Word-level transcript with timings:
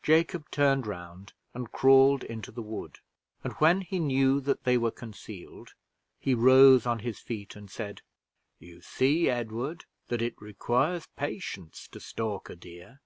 Jacob 0.00 0.48
turned 0.52 0.86
round 0.86 1.32
and 1.54 1.72
crawled 1.72 2.22
into 2.22 2.52
the 2.52 2.62
wood, 2.62 3.00
and 3.42 3.54
when 3.54 3.80
he 3.80 3.98
knew 3.98 4.40
that 4.40 4.62
they 4.62 4.78
were 4.78 4.92
concealed, 4.92 5.74
he 6.20 6.34
rose 6.36 6.86
on 6.86 7.00
his 7.00 7.18
feet 7.18 7.56
and 7.56 7.68
said, 7.68 8.00
"You 8.60 8.80
see, 8.80 9.28
Edward, 9.28 9.86
that 10.06 10.22
it 10.22 10.40
requires 10.40 11.08
patience 11.16 11.88
to 11.88 11.98
stalk 11.98 12.48
a 12.48 12.54
deer. 12.54 13.00